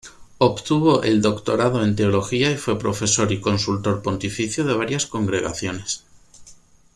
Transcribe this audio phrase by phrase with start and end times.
[0.39, 6.05] Obtuvo el doctorado en teología y fue profesor y consultor pontificio de varias congregaciones.